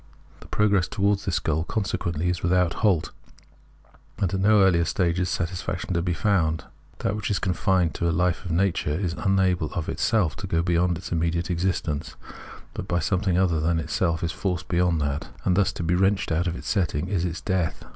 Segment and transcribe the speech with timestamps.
[0.39, 3.11] The progress towards this goal consequently is without a halt
[4.17, 6.63] and at no earUer stage is satisfaction to be found.
[7.01, 10.63] That which is confined to a life of nature is unable of itself to go
[10.63, 12.15] beyond its immediate existence;
[12.73, 15.93] but by something other than it self it is forced beyond that; and to be
[15.93, 17.85] thus wrenched out of its setting is its death.